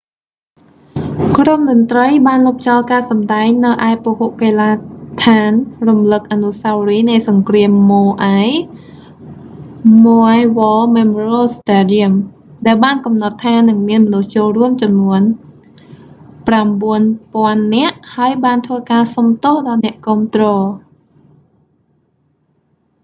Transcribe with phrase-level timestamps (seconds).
[1.37, 5.51] ក្រុមតន្រ្តីបានលុបចោលការសម្តែងនៅឯពហុកីឡាដ្ឋាន
[5.87, 8.49] រំលឹកអនុស្សាវរីយ៍នៃសង្គ្រាមម៉ូអាយ
[10.03, 12.13] maui's war memorial stadium
[12.65, 15.21] ដែលបានកំណត់ថានឹងមានមនុស្សចូលរួមចំនួន
[16.87, 20.43] 9000 នាក់ ហើយបានធ្វើការសុំទោសដល់អ្នកគាំទ្រ